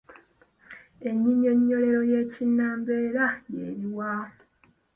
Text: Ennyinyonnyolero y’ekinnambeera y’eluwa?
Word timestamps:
Ennyinyonnyolero 1.09 2.01
y’ekinnambeera 2.11 3.25
y’eluwa? 3.53 4.13